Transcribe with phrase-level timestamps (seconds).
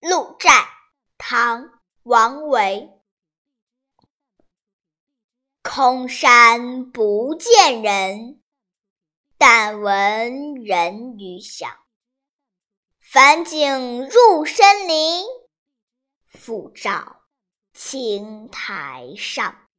[0.00, 0.66] 鹿柴
[1.18, 2.88] 唐王维。
[5.62, 8.40] 空山不见人
[9.36, 11.70] 但闻人语响。
[12.98, 15.22] 返景入深林
[16.26, 17.24] 复照
[17.74, 19.69] 青苔上。